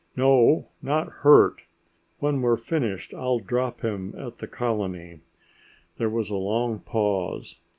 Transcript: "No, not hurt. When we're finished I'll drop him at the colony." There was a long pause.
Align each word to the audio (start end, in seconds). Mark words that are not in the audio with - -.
"No, 0.15 0.69
not 0.81 1.09
hurt. 1.21 1.61
When 2.17 2.41
we're 2.41 2.57
finished 2.57 3.13
I'll 3.13 3.37
drop 3.37 3.81
him 3.81 4.15
at 4.17 4.37
the 4.37 4.47
colony." 4.47 5.19
There 5.97 6.09
was 6.09 6.31
a 6.31 6.35
long 6.37 6.79
pause. 6.79 7.59